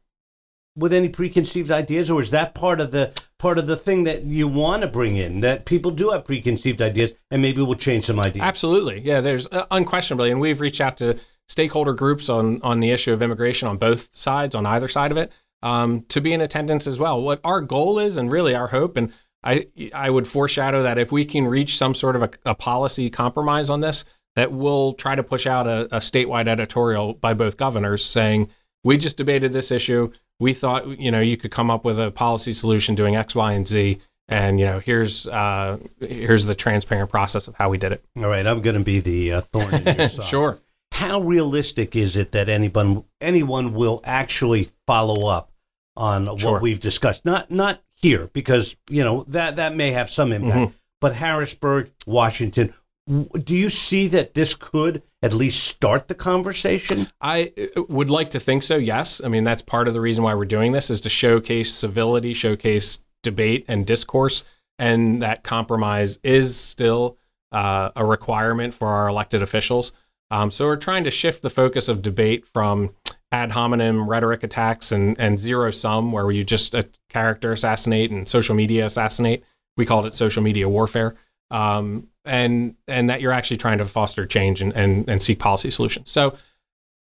with 0.76 0.92
any 0.92 1.08
preconceived 1.08 1.70
ideas, 1.70 2.10
or 2.10 2.20
is 2.20 2.30
that 2.30 2.54
part 2.54 2.80
of 2.80 2.90
the 2.90 3.12
part 3.38 3.58
of 3.58 3.66
the 3.66 3.76
thing 3.76 4.04
that 4.04 4.24
you 4.24 4.48
want 4.48 4.82
to 4.82 4.88
bring 4.88 5.16
in? 5.16 5.40
That 5.40 5.64
people 5.64 5.90
do 5.90 6.10
have 6.10 6.24
preconceived 6.24 6.82
ideas, 6.82 7.14
and 7.30 7.40
maybe 7.40 7.62
we'll 7.62 7.76
change 7.76 8.06
some 8.06 8.18
ideas. 8.18 8.42
Absolutely, 8.42 9.00
yeah. 9.00 9.20
There's 9.20 9.46
uh, 9.46 9.66
unquestionably, 9.70 10.30
and 10.30 10.40
we've 10.40 10.60
reached 10.60 10.80
out 10.80 10.96
to 10.98 11.18
stakeholder 11.48 11.92
groups 11.92 12.28
on 12.28 12.60
on 12.62 12.80
the 12.80 12.90
issue 12.90 13.12
of 13.12 13.22
immigration 13.22 13.68
on 13.68 13.76
both 13.76 14.14
sides, 14.14 14.54
on 14.54 14.66
either 14.66 14.88
side 14.88 15.10
of 15.10 15.16
it, 15.16 15.32
um, 15.62 16.02
to 16.08 16.20
be 16.20 16.32
in 16.32 16.40
attendance 16.40 16.86
as 16.86 16.98
well. 16.98 17.20
What 17.20 17.40
our 17.44 17.60
goal 17.60 17.98
is, 17.98 18.16
and 18.16 18.30
really 18.30 18.54
our 18.54 18.68
hope, 18.68 18.96
and 18.96 19.12
I 19.42 19.66
I 19.94 20.10
would 20.10 20.26
foreshadow 20.26 20.82
that 20.82 20.98
if 20.98 21.10
we 21.10 21.24
can 21.24 21.46
reach 21.46 21.76
some 21.76 21.94
sort 21.94 22.16
of 22.16 22.22
a, 22.22 22.30
a 22.44 22.54
policy 22.54 23.10
compromise 23.10 23.70
on 23.70 23.80
this, 23.80 24.04
that 24.36 24.52
we'll 24.52 24.92
try 24.92 25.14
to 25.14 25.22
push 25.22 25.46
out 25.46 25.66
a, 25.66 25.84
a 25.86 25.98
statewide 25.98 26.48
editorial 26.48 27.14
by 27.14 27.34
both 27.34 27.56
governors 27.56 28.04
saying 28.04 28.48
we 28.84 28.96
just 28.96 29.16
debated 29.16 29.52
this 29.52 29.70
issue. 29.70 30.12
We 30.40 30.52
thought 30.52 31.00
you 31.00 31.10
know 31.10 31.20
you 31.20 31.36
could 31.36 31.50
come 31.50 31.70
up 31.70 31.84
with 31.84 31.98
a 31.98 32.10
policy 32.10 32.52
solution 32.52 32.94
doing 32.94 33.16
X, 33.16 33.34
Y, 33.34 33.52
and 33.52 33.66
Z. 33.66 33.98
And 34.30 34.60
you 34.60 34.66
know, 34.66 34.78
here's 34.78 35.26
uh, 35.26 35.78
here's 36.00 36.44
the 36.44 36.54
transparent 36.54 37.10
process 37.10 37.48
of 37.48 37.54
how 37.54 37.70
we 37.70 37.78
did 37.78 37.92
it. 37.92 38.04
All 38.16 38.28
right, 38.28 38.46
I'm 38.46 38.60
going 38.60 38.76
to 38.76 38.84
be 38.84 39.00
the 39.00 39.32
uh, 39.32 39.40
thorn 39.40 39.74
in 39.74 39.96
your 39.96 40.08
side. 40.08 40.26
Sure. 40.26 40.58
How 40.98 41.20
realistic 41.20 41.94
is 41.94 42.16
it 42.16 42.32
that 42.32 42.48
anyone 42.48 43.04
anyone 43.20 43.72
will 43.72 44.00
actually 44.04 44.68
follow 44.86 45.28
up 45.28 45.52
on 45.96 46.36
Sure. 46.38 46.54
what 46.54 46.62
we've 46.62 46.80
discussed? 46.80 47.24
Not 47.24 47.50
not 47.52 47.82
here 47.94 48.28
because 48.32 48.74
you 48.90 49.04
know 49.04 49.24
that 49.28 49.56
that 49.56 49.76
may 49.76 49.92
have 49.92 50.10
some 50.10 50.32
impact, 50.32 50.56
Mm-hmm. 50.56 50.76
but 51.00 51.14
Harrisburg, 51.14 51.92
Washington. 52.06 52.74
Do 53.08 53.56
you 53.56 53.70
see 53.70 54.08
that 54.08 54.34
this 54.34 54.54
could 54.54 55.02
at 55.22 55.32
least 55.32 55.64
start 55.64 56.08
the 56.08 56.14
conversation? 56.14 57.06
I 57.20 57.52
uh, 57.76 57.84
would 57.88 58.10
like 58.10 58.30
to 58.30 58.40
think 58.40 58.64
so. 58.64 58.76
Yes, 58.76 59.20
I 59.24 59.28
mean 59.28 59.44
that's 59.44 59.62
part 59.62 59.86
of 59.86 59.94
the 59.94 60.00
reason 60.00 60.24
why 60.24 60.34
we're 60.34 60.44
doing 60.46 60.72
this 60.72 60.90
is 60.90 61.00
to 61.02 61.08
showcase 61.08 61.72
civility, 61.72 62.34
showcase 62.34 63.04
debate 63.22 63.64
and 63.68 63.86
discourse, 63.86 64.42
and 64.80 65.22
that 65.22 65.44
compromise 65.44 66.18
is 66.24 66.56
still 66.56 67.16
uh, 67.52 67.90
a 67.94 68.04
requirement 68.04 68.74
for 68.74 68.88
our 68.88 69.08
elected 69.08 69.42
officials. 69.42 69.92
Um, 70.30 70.50
so 70.50 70.66
we're 70.66 70.76
trying 70.76 71.04
to 71.04 71.10
shift 71.10 71.42
the 71.42 71.50
focus 71.50 71.88
of 71.88 72.02
debate 72.02 72.46
from 72.46 72.90
ad 73.30 73.52
hominem 73.52 74.08
rhetoric 74.08 74.42
attacks 74.42 74.92
and, 74.92 75.18
and 75.18 75.38
zero 75.38 75.70
sum, 75.70 76.12
where 76.12 76.30
you 76.30 76.44
just 76.44 76.74
a 76.74 76.88
character 77.08 77.52
assassinate 77.52 78.10
and 78.10 78.28
social 78.28 78.54
media 78.54 78.86
assassinate. 78.86 79.44
We 79.76 79.86
called 79.86 80.06
it 80.06 80.14
social 80.14 80.42
media 80.42 80.68
warfare. 80.68 81.14
Um, 81.50 82.08
and 82.24 82.76
and 82.86 83.08
that 83.08 83.20
you're 83.20 83.32
actually 83.32 83.56
trying 83.56 83.78
to 83.78 83.86
foster 83.86 84.26
change 84.26 84.60
and, 84.60 84.72
and, 84.74 85.08
and 85.08 85.22
seek 85.22 85.38
policy 85.38 85.70
solutions. 85.70 86.10
So 86.10 86.36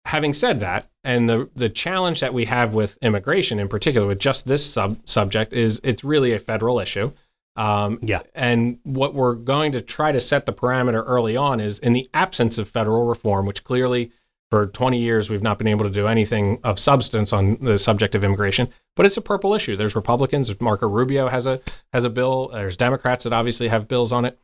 having 0.05 0.33
said 0.33 0.59
that, 0.61 0.89
and 1.03 1.29
the 1.29 1.49
the 1.55 1.69
challenge 1.69 2.19
that 2.21 2.33
we 2.33 2.45
have 2.45 2.73
with 2.73 2.97
immigration 3.01 3.59
in 3.59 3.67
particular, 3.67 4.07
with 4.07 4.19
just 4.19 4.47
this 4.47 4.65
sub 4.65 4.97
subject, 5.07 5.53
is 5.53 5.79
it's 5.83 6.03
really 6.03 6.33
a 6.33 6.39
federal 6.39 6.79
issue. 6.79 7.11
Um, 7.55 7.99
Yeah. 8.01 8.21
And 8.33 8.79
what 8.83 9.13
we're 9.13 9.35
going 9.35 9.71
to 9.73 9.81
try 9.81 10.11
to 10.11 10.21
set 10.21 10.45
the 10.45 10.53
parameter 10.53 11.03
early 11.05 11.35
on 11.35 11.59
is 11.59 11.79
in 11.79 11.93
the 11.93 12.09
absence 12.13 12.57
of 12.57 12.69
federal 12.69 13.05
reform, 13.05 13.45
which 13.45 13.63
clearly 13.63 14.11
for 14.49 14.67
20 14.67 14.99
years 14.99 15.29
we've 15.29 15.41
not 15.41 15.57
been 15.57 15.67
able 15.67 15.85
to 15.85 15.91
do 15.91 16.07
anything 16.07 16.59
of 16.63 16.77
substance 16.79 17.31
on 17.31 17.55
the 17.61 17.79
subject 17.79 18.15
of 18.15 18.23
immigration. 18.23 18.67
But 18.95 19.05
it's 19.05 19.17
a 19.17 19.21
purple 19.21 19.53
issue. 19.53 19.75
There's 19.75 19.95
Republicans. 19.95 20.59
Marco 20.59 20.87
Rubio 20.87 21.29
has 21.29 21.47
a 21.47 21.61
has 21.93 22.03
a 22.03 22.09
bill. 22.09 22.49
There's 22.49 22.77
Democrats 22.77 23.23
that 23.23 23.33
obviously 23.33 23.69
have 23.69 23.87
bills 23.87 24.11
on 24.11 24.25
it. 24.25 24.39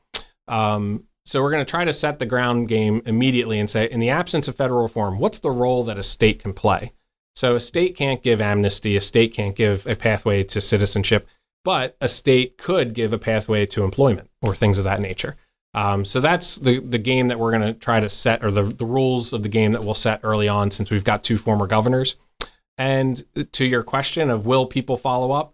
Um, 0.47 1.03
so 1.25 1.41
we're 1.41 1.51
going 1.51 1.65
to 1.65 1.69
try 1.69 1.83
to 1.83 1.91
set 1.91 2.19
the 2.19 2.25
ground 2.25 2.69
game 2.69 3.01
immediately 3.05 3.59
and 3.59 3.69
say, 3.69 3.89
in 3.89 3.99
the 3.99 4.09
absence 4.09 4.47
of 4.47 4.55
federal 4.55 4.81
reform, 4.81 5.19
what's 5.19 5.39
the 5.39 5.51
role 5.51 5.83
that 5.83 5.99
a 5.99 6.03
state 6.03 6.39
can 6.39 6.53
play? 6.53 6.93
So 7.35 7.55
a 7.55 7.59
state 7.59 7.97
can't 7.97 8.23
give 8.23 8.39
amnesty, 8.39 8.95
a 8.95 9.01
state 9.01 9.33
can't 9.33 9.53
give 9.53 9.85
a 9.85 9.97
pathway 9.97 10.43
to 10.45 10.61
citizenship, 10.61 11.27
but 11.63 11.97
a 11.99 12.07
state 12.07 12.57
could 12.57 12.93
give 12.93 13.13
a 13.13 13.17
pathway 13.17 13.65
to 13.67 13.83
employment 13.83 14.29
or 14.41 14.55
things 14.55 14.77
of 14.77 14.83
that 14.85 15.01
nature. 15.01 15.35
Um, 15.73 16.05
so 16.05 16.19
that's 16.19 16.55
the 16.55 16.79
the 16.79 16.97
game 16.97 17.27
that 17.27 17.39
we're 17.39 17.51
going 17.51 17.73
to 17.73 17.79
try 17.79 17.99
to 17.99 18.09
set, 18.09 18.43
or 18.43 18.51
the 18.51 18.63
the 18.63 18.85
rules 18.85 19.33
of 19.33 19.43
the 19.43 19.49
game 19.49 19.73
that 19.73 19.83
we'll 19.83 19.93
set 19.93 20.21
early 20.23 20.47
on, 20.47 20.71
since 20.71 20.89
we've 20.89 21.03
got 21.03 21.23
two 21.23 21.37
former 21.37 21.67
governors. 21.67 22.15
And 22.77 23.23
to 23.51 23.65
your 23.65 23.83
question 23.83 24.29
of 24.29 24.45
will 24.45 24.65
people 24.65 24.97
follow 24.97 25.31
up? 25.31 25.53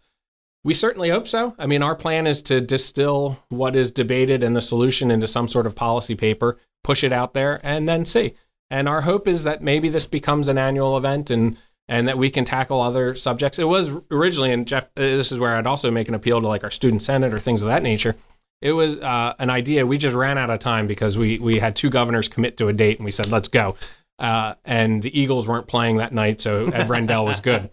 We 0.64 0.74
certainly 0.74 1.10
hope 1.10 1.28
so. 1.28 1.56
I 1.60 1.66
mean, 1.66 1.84
our 1.84 1.96
plan 1.96 2.26
is 2.26 2.42
to 2.44 2.62
distill 2.62 3.44
what 3.50 3.76
is 3.76 3.92
debated 3.92 4.44
and 4.44 4.56
the 4.56 4.62
solution 4.62 5.12
into 5.12 5.28
some 5.28 5.48
sort 5.48 5.68
of 5.68 5.76
policy 5.76 6.16
paper, 6.16 6.58
push 6.84 7.04
it 7.04 7.12
out 7.12 7.34
there, 7.34 7.60
and 7.64 7.88
then 7.88 8.06
see. 8.06 8.36
And 8.70 8.88
our 8.88 9.02
hope 9.02 9.28
is 9.28 9.44
that 9.44 9.62
maybe 9.62 9.90
this 9.90 10.08
becomes 10.08 10.48
an 10.48 10.58
annual 10.58 10.98
event 10.98 11.30
and 11.30 11.58
and 11.88 12.08
that 12.08 12.18
we 12.18 12.30
can 12.30 12.46
tackle 12.46 12.82
other 12.82 13.16
subjects. 13.16 13.60
It 13.60 13.66
was 13.66 13.92
originally, 14.10 14.52
and 14.52 14.68
Jeff, 14.68 14.86
uh, 14.86 15.02
this 15.02 15.32
is 15.32 15.40
where 15.40 15.56
I'd 15.56 15.68
also 15.68 15.92
make 15.92 16.08
an 16.08 16.16
appeal 16.16 16.42
to 16.42 16.48
like 16.48 16.64
our 16.64 16.72
student 16.72 17.02
senate 17.02 17.34
or 17.34 17.40
things 17.40 17.62
of 17.62 17.68
that 17.68 17.84
nature. 17.84 18.16
It 18.62 18.72
was 18.72 18.98
uh, 18.98 19.34
an 19.40 19.50
idea. 19.50 19.86
We 19.86 19.98
just 19.98 20.16
ran 20.16 20.38
out 20.38 20.50
of 20.50 20.60
time 20.60 20.88
because 20.88 21.18
we 21.18 21.38
we 21.40 21.60
had 21.60 21.76
two 21.76 21.90
governors 21.90 22.30
commit 22.30 22.56
to 22.58 22.70
a 22.70 22.74
date, 22.74 22.98
and 22.98 23.06
we 23.06 23.12
said 23.12 23.32
let's 23.32 23.50
go. 23.50 23.76
Uh, 24.20 24.54
and 24.64 25.04
the 25.04 25.20
Eagles 25.20 25.48
weren't 25.48 25.68
playing 25.68 25.98
that 25.98 26.14
night, 26.14 26.40
so 26.40 26.68
Ed 26.74 26.88
Rendell 26.88 27.26
was 27.26 27.42
good. 27.42 27.70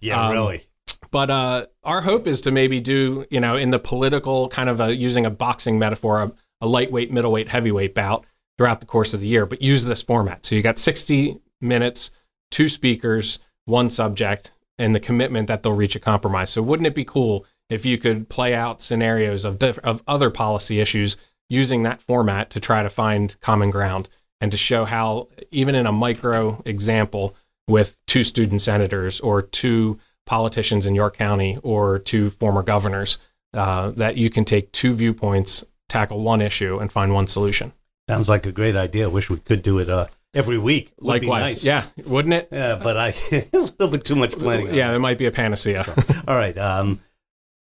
Yeah, 0.00 0.26
Um, 0.26 0.32
really. 0.32 0.66
But 1.10 1.30
uh, 1.30 1.66
our 1.84 2.00
hope 2.00 2.26
is 2.26 2.40
to 2.42 2.50
maybe 2.50 2.80
do, 2.80 3.24
you 3.30 3.38
know, 3.38 3.56
in 3.56 3.70
the 3.70 3.78
political 3.78 4.48
kind 4.48 4.68
of 4.68 4.80
a, 4.80 4.94
using 4.94 5.24
a 5.24 5.30
boxing 5.30 5.78
metaphor, 5.78 6.22
a, 6.22 6.32
a 6.60 6.66
lightweight, 6.66 7.12
middleweight, 7.12 7.48
heavyweight 7.48 7.94
bout 7.94 8.26
throughout 8.58 8.80
the 8.80 8.86
course 8.86 9.14
of 9.14 9.20
the 9.20 9.28
year, 9.28 9.46
but 9.46 9.62
use 9.62 9.84
this 9.84 10.02
format. 10.02 10.44
So 10.44 10.56
you 10.56 10.62
got 10.62 10.76
60 10.76 11.38
minutes, 11.60 12.10
two 12.50 12.68
speakers, 12.68 13.38
one 13.64 13.90
subject, 13.90 14.52
and 14.78 14.94
the 14.94 15.00
commitment 15.00 15.48
that 15.48 15.62
they'll 15.62 15.72
reach 15.72 15.96
a 15.96 16.00
compromise. 16.00 16.50
So 16.50 16.62
wouldn't 16.62 16.86
it 16.86 16.94
be 16.94 17.04
cool 17.04 17.46
if 17.68 17.86
you 17.86 17.98
could 17.98 18.28
play 18.28 18.54
out 18.54 18.82
scenarios 18.82 19.44
of 19.44 19.58
diff- 19.58 19.78
of 19.80 20.02
other 20.06 20.30
policy 20.30 20.80
issues 20.80 21.16
using 21.48 21.82
that 21.82 22.02
format 22.02 22.50
to 22.50 22.60
try 22.60 22.82
to 22.82 22.88
find 22.88 23.38
common 23.40 23.70
ground 23.70 24.08
and 24.40 24.50
to 24.50 24.58
show 24.58 24.84
how 24.84 25.28
even 25.50 25.74
in 25.74 25.86
a 25.86 25.92
micro 25.92 26.62
example 26.64 27.34
with 27.68 27.98
two 28.06 28.24
student 28.24 28.60
senators 28.60 29.20
or 29.20 29.42
two 29.42 29.98
politicians 30.26 30.86
in 30.86 30.94
York 30.94 31.16
County 31.16 31.58
or 31.62 31.98
two 31.98 32.30
former 32.30 32.62
governors 32.62 33.18
uh, 33.54 33.90
that 33.90 34.16
you 34.16 34.30
can 34.30 34.44
take 34.44 34.72
two 34.72 34.94
viewpoints, 34.94 35.64
tackle 35.88 36.20
one 36.20 36.40
issue, 36.40 36.78
and 36.78 36.90
find 36.90 37.14
one 37.14 37.26
solution. 37.26 37.72
Sounds 38.08 38.28
like 38.28 38.46
a 38.46 38.52
great 38.52 38.76
idea. 38.76 39.04
I 39.04 39.08
wish 39.08 39.30
we 39.30 39.38
could 39.38 39.62
do 39.62 39.78
it 39.78 39.88
uh, 39.88 40.08
every 40.34 40.58
week. 40.58 40.92
Would 41.00 41.20
be 41.20 41.26
Likewise, 41.26 41.64
nice. 41.64 41.64
yeah, 41.64 41.86
wouldn't 42.04 42.34
it? 42.34 42.48
Yeah, 42.50 42.80
but 42.82 42.96
I 42.96 43.08
a 43.32 43.44
little 43.52 43.88
bit 43.88 44.04
too 44.04 44.16
much 44.16 44.32
planning. 44.32 44.74
Yeah, 44.74 44.90
there 44.90 45.00
might 45.00 45.18
be 45.18 45.26
a 45.26 45.30
panacea. 45.30 45.84
All 46.26 46.34
right. 46.34 46.56
Um, 46.58 47.00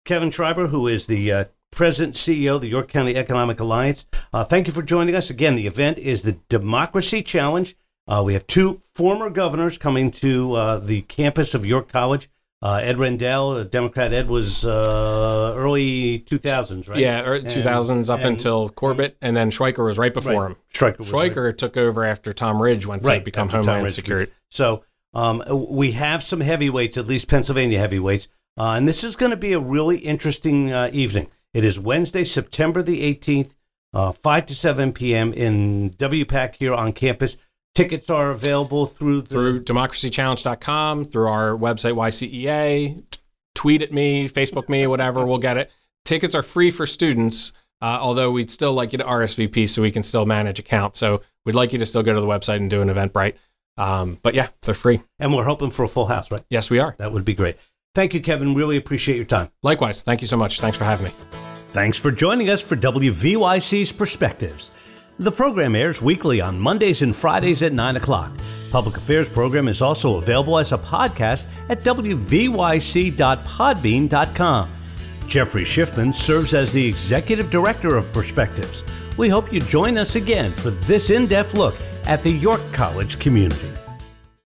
Kevin 0.04 0.30
Schreiber, 0.30 0.68
who 0.68 0.86
is 0.86 1.06
the 1.06 1.32
uh, 1.32 1.44
President 1.70 2.16
CEO 2.16 2.56
of 2.56 2.62
the 2.62 2.68
York 2.68 2.88
County 2.88 3.16
Economic 3.16 3.60
Alliance, 3.60 4.06
uh, 4.32 4.44
thank 4.44 4.66
you 4.66 4.72
for 4.72 4.82
joining 4.82 5.14
us. 5.14 5.30
Again, 5.30 5.54
the 5.54 5.66
event 5.66 5.98
is 5.98 6.22
the 6.22 6.38
Democracy 6.48 7.22
Challenge. 7.22 7.76
Uh, 8.08 8.22
we 8.24 8.32
have 8.32 8.46
two 8.46 8.82
former 8.94 9.30
governors 9.30 9.78
coming 9.78 10.10
to 10.10 10.54
uh, 10.54 10.78
the 10.78 11.02
campus 11.02 11.54
of 11.54 11.64
York 11.64 11.88
College. 11.88 12.28
Uh, 12.62 12.80
Ed 12.82 12.98
Rendell, 12.98 13.52
uh, 13.52 13.64
Democrat 13.64 14.12
Ed, 14.12 14.28
was 14.28 14.66
uh, 14.66 15.54
early 15.56 16.18
2000s, 16.20 16.88
right? 16.88 16.98
Yeah, 16.98 17.32
And- 17.32 17.46
2000s 17.46 18.10
up 18.10 18.18
and- 18.20 18.28
until 18.28 18.68
Corbett, 18.68 19.16
and 19.22 19.34
then 19.34 19.50
Schweiker 19.50 19.84
was 19.86 19.96
right 19.96 20.12
before 20.12 20.42
Right. 20.42 20.50
him. 20.50 20.56
Stryker 20.74 20.96
was 20.98 21.10
right. 21.12 21.32
Schweiker 21.32 21.56
took 21.56 21.78
over 21.78 22.04
after 22.04 22.34
Tom 22.34 22.60
Ridge 22.60 22.84
went 22.84 23.02
Right, 23.02 23.20
to 23.20 23.24
become 23.24 23.48
Homeland 23.48 23.90
Security. 23.92 24.30
So 24.50 24.84
um, 25.14 25.42
we 25.48 25.92
have 25.92 26.22
some 26.22 26.40
heavyweights, 26.42 26.98
at 26.98 27.06
least 27.06 27.28
Pennsylvania 27.28 27.78
heavyweights, 27.78 28.28
uh, 28.58 28.74
and 28.76 28.86
this 28.86 29.04
is 29.04 29.16
going 29.16 29.30
to 29.30 29.36
be 29.38 29.54
a 29.54 29.58
really 29.58 29.96
interesting 29.98 30.70
uh, 30.70 30.90
evening. 30.92 31.28
It 31.54 31.64
is 31.64 31.80
Wednesday, 31.80 32.24
September 32.24 32.82
the 32.82 33.02
18th, 33.02 33.54
uh, 33.94 34.12
5 34.12 34.46
to 34.46 34.54
7 34.54 34.92
p.m. 34.92 35.32
in 35.32 35.90
WPAC 35.96 36.56
here 36.56 36.74
on 36.74 36.92
campus. 36.92 37.38
Tickets 37.74 38.10
are 38.10 38.30
available 38.30 38.86
through 38.86 39.22
the 39.22 39.28
through 39.28 39.64
democracychallenge.com, 39.64 41.04
through 41.04 41.28
our 41.28 41.50
website 41.56 41.94
YCEA, 41.94 43.02
t- 43.10 43.20
tweet 43.54 43.82
at 43.82 43.92
me, 43.92 44.28
Facebook 44.28 44.68
me, 44.68 44.86
whatever, 44.86 45.24
we'll 45.24 45.38
get 45.38 45.56
it. 45.56 45.70
Tickets 46.04 46.34
are 46.34 46.42
free 46.42 46.70
for 46.70 46.86
students, 46.86 47.52
uh, 47.80 47.98
although 48.00 48.30
we'd 48.30 48.50
still 48.50 48.72
like 48.72 48.92
you 48.92 48.98
to 48.98 49.04
RSVP 49.04 49.68
so 49.68 49.82
we 49.82 49.90
can 49.92 50.02
still 50.02 50.26
manage 50.26 50.58
accounts. 50.58 50.98
So 50.98 51.22
we'd 51.44 51.54
like 51.54 51.72
you 51.72 51.78
to 51.78 51.86
still 51.86 52.02
go 52.02 52.12
to 52.12 52.20
the 52.20 52.26
website 52.26 52.56
and 52.56 52.68
do 52.68 52.82
an 52.82 52.88
Eventbrite. 52.88 53.34
Um, 53.76 54.18
but 54.22 54.34
yeah, 54.34 54.48
they're 54.62 54.74
free. 54.74 55.00
and 55.18 55.32
we're 55.34 55.44
hoping 55.44 55.70
for 55.70 55.84
a 55.84 55.88
full 55.88 56.06
house, 56.06 56.30
right? 56.30 56.42
Yes, 56.50 56.70
we 56.70 56.78
are. 56.80 56.94
That 56.98 57.12
would 57.12 57.24
be 57.24 57.34
great. 57.34 57.56
Thank 57.94 58.14
you, 58.14 58.20
Kevin. 58.20 58.54
Really 58.54 58.76
appreciate 58.76 59.16
your 59.16 59.24
time. 59.24 59.50
Likewise. 59.62 60.02
Thank 60.02 60.20
you 60.20 60.26
so 60.26 60.36
much. 60.36 60.60
Thanks 60.60 60.76
for 60.76 60.84
having 60.84 61.06
me. 61.06 61.10
Thanks 61.72 61.96
for 61.98 62.10
joining 62.10 62.50
us 62.50 62.60
for 62.62 62.76
WVYC's 62.76 63.92
Perspectives. 63.92 64.70
The 65.20 65.30
program 65.30 65.76
airs 65.76 66.00
weekly 66.00 66.40
on 66.40 66.58
Mondays 66.58 67.02
and 67.02 67.14
Fridays 67.14 67.62
at 67.62 67.74
9 67.74 67.96
o'clock. 67.96 68.32
Public 68.70 68.96
Affairs 68.96 69.28
program 69.28 69.68
is 69.68 69.82
also 69.82 70.16
available 70.16 70.58
as 70.58 70.72
a 70.72 70.78
podcast 70.78 71.44
at 71.68 71.80
wvyc.podbean.com. 71.80 74.70
Jeffrey 75.26 75.64
Schiffman 75.64 76.14
serves 76.14 76.54
as 76.54 76.72
the 76.72 76.88
Executive 76.88 77.50
Director 77.50 77.98
of 77.98 78.10
Perspectives. 78.14 78.82
We 79.18 79.28
hope 79.28 79.52
you 79.52 79.60
join 79.60 79.98
us 79.98 80.16
again 80.16 80.52
for 80.52 80.70
this 80.70 81.10
in 81.10 81.26
depth 81.26 81.52
look 81.52 81.76
at 82.06 82.22
the 82.22 82.32
York 82.32 82.62
College 82.72 83.18
community. 83.18 83.68